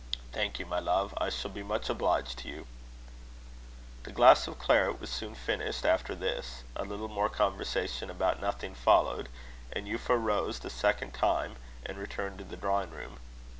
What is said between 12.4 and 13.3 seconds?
the drawing room.